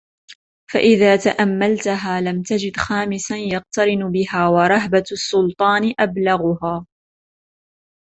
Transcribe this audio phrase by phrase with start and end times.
[0.71, 6.85] فَإِذَا تَأَمَّلْتهَا لَمْ تَجِدْ خَامِسًا يَقْتَرِنُ بِهَا وَرَهْبَةُ السُّلْطَانِ أَبْلَغُهَا